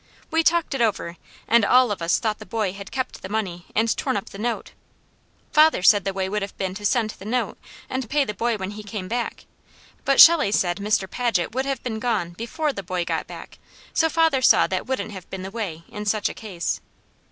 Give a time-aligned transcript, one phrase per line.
[0.31, 1.17] We talked it over,
[1.47, 4.39] and all of us thought the boy had kept the money and torn up the
[4.39, 4.71] note.
[5.53, 7.55] Father said the way would have been to send the note
[7.87, 9.45] and pay the boy when he came back;
[10.03, 11.07] but Shelley said Mr.
[11.07, 13.59] Paget would have been gone before the boy got back,
[13.93, 16.81] so father saw that wouldn't have been the way, in such a case.